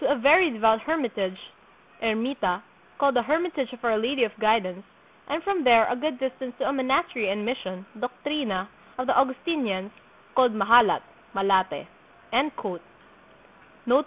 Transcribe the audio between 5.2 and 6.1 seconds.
and from there a